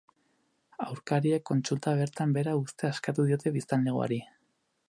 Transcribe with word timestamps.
Aurkariek 0.85 1.45
kontsulta 1.51 1.93
bertan 2.01 2.35
behera 2.39 2.57
uztea 2.63 2.93
eskatu 2.97 3.29
diote 3.31 3.55
biztanlegoari. 3.59 4.23